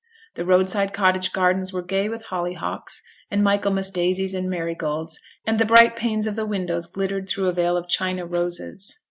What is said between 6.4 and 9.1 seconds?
windows glittered through a veil of China roses.